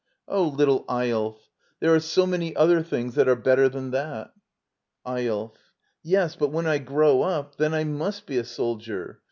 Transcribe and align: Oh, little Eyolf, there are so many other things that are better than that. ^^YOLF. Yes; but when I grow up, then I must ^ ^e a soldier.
Oh, 0.27 0.47
little 0.47 0.83
Eyolf, 0.89 1.51
there 1.79 1.93
are 1.93 1.99
so 1.99 2.25
many 2.25 2.55
other 2.55 2.81
things 2.81 3.13
that 3.13 3.27
are 3.27 3.35
better 3.35 3.69
than 3.69 3.91
that. 3.91 4.33
^^YOLF. 5.05 5.53
Yes; 6.01 6.35
but 6.35 6.47
when 6.51 6.65
I 6.65 6.79
grow 6.79 7.21
up, 7.21 7.57
then 7.57 7.75
I 7.75 7.83
must 7.83 8.25
^ 8.27 8.35
^e 8.35 8.39
a 8.39 8.43
soldier. 8.43 9.19